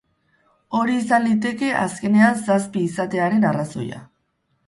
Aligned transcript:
Hori 0.77 0.95
izan 1.01 1.25
liteke, 1.27 1.67
azkenean, 1.83 2.41
zazpi 2.49 2.83
izatearen 2.93 3.45
arrazoia. 3.51 4.01